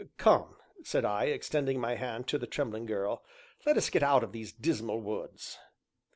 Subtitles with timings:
[0.17, 3.23] "Come," said I, extending my hand to the trembling girl,
[3.67, 5.59] "let us get out of these dismal woods."